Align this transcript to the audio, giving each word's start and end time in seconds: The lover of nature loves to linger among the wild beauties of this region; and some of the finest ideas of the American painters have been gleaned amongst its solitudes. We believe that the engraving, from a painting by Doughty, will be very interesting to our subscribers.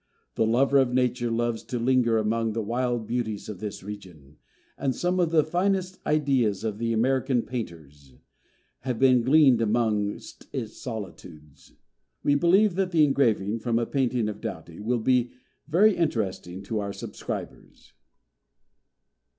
The 0.33 0.47
lover 0.47 0.79
of 0.79 0.91
nature 0.91 1.29
loves 1.29 1.61
to 1.65 1.77
linger 1.77 2.17
among 2.17 2.53
the 2.53 2.63
wild 2.63 3.05
beauties 3.05 3.47
of 3.47 3.59
this 3.59 3.83
region; 3.83 4.37
and 4.75 4.95
some 4.95 5.19
of 5.19 5.29
the 5.29 5.43
finest 5.43 5.99
ideas 6.07 6.63
of 6.63 6.79
the 6.79 6.91
American 6.91 7.43
painters 7.43 8.15
have 8.79 8.97
been 8.97 9.21
gleaned 9.21 9.61
amongst 9.61 10.47
its 10.51 10.81
solitudes. 10.81 11.73
We 12.23 12.33
believe 12.33 12.73
that 12.77 12.89
the 12.89 13.03
engraving, 13.03 13.59
from 13.59 13.77
a 13.77 13.85
painting 13.85 14.25
by 14.25 14.31
Doughty, 14.31 14.79
will 14.79 14.97
be 15.01 15.33
very 15.67 15.95
interesting 15.95 16.63
to 16.63 16.79
our 16.79 16.93
subscribers. 16.93 17.93